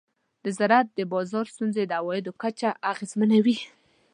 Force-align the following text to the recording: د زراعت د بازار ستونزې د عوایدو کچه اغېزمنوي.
د 0.43 0.45
زراعت 0.57 0.87
د 0.93 0.99
بازار 1.13 1.45
ستونزې 1.53 1.83
د 1.87 1.91
عوایدو 1.99 2.31
کچه 2.41 2.69
اغېزمنوي. 2.91 3.57